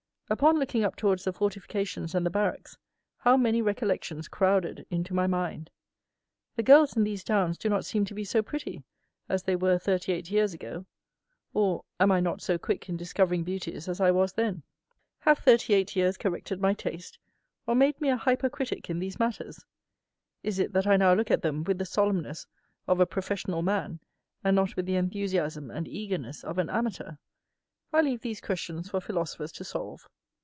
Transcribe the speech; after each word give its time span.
Upon 0.31 0.57
looking 0.57 0.85
up 0.85 0.95
towards 0.95 1.25
the 1.25 1.33
fortifications 1.33 2.15
and 2.15 2.25
the 2.25 2.29
barracks, 2.29 2.77
how 3.17 3.35
many 3.35 3.61
recollections 3.61 4.29
crowded 4.29 4.85
into 4.89 5.13
my 5.13 5.27
mind! 5.27 5.69
The 6.55 6.63
girls 6.63 6.95
in 6.95 7.03
these 7.03 7.21
towns 7.21 7.57
do 7.57 7.67
not 7.67 7.83
seem 7.83 8.05
to 8.05 8.13
be 8.13 8.23
so 8.23 8.41
pretty 8.41 8.81
as 9.27 9.43
they 9.43 9.57
were 9.57 9.77
thirty 9.77 10.13
eight 10.13 10.31
years 10.31 10.53
ago; 10.53 10.85
or, 11.53 11.83
am 11.99 12.13
I 12.13 12.21
not 12.21 12.41
so 12.41 12.57
quick 12.57 12.87
in 12.87 12.95
discovering 12.95 13.43
beauties 13.43 13.89
as 13.89 13.99
I 13.99 14.11
was 14.11 14.31
then? 14.31 14.63
Have 15.19 15.39
thirty 15.39 15.73
eight 15.73 15.97
years 15.97 16.15
corrected 16.15 16.61
my 16.61 16.73
taste, 16.75 17.19
or 17.67 17.75
made 17.75 17.99
me 17.99 18.07
a 18.07 18.15
hypercritic 18.15 18.89
in 18.89 18.99
these 18.99 19.19
matters? 19.19 19.65
Is 20.43 20.59
it 20.59 20.71
that 20.71 20.87
I 20.87 20.95
now 20.95 21.13
look 21.13 21.29
at 21.29 21.41
them 21.41 21.65
with 21.65 21.77
the 21.77 21.83
solemnness 21.83 22.47
of 22.87 23.01
a 23.01 23.05
"professional 23.05 23.63
man," 23.63 23.99
and 24.45 24.55
not 24.55 24.77
with 24.77 24.85
the 24.85 24.95
enthusiasm 24.95 25.69
and 25.69 25.89
eagerness 25.89 26.41
of 26.45 26.57
an 26.57 26.69
"amateur?" 26.69 27.15
I 27.91 27.99
leave 27.99 28.21
these 28.21 28.39
questions 28.39 28.89
for 28.91 29.01
philosophers 29.01 29.51
to 29.51 29.65
solve. 29.65 30.07